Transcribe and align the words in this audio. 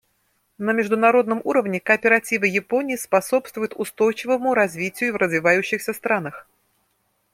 На 0.57 0.71
международном 0.73 1.41
уровне 1.43 1.79
кооперативы 1.79 2.47
Японии 2.47 2.95
способствуют 2.95 3.75
устойчивому 3.75 4.55
развитию 4.55 5.13
в 5.13 5.17
развивающихся 5.17 5.93
странах. 5.93 6.47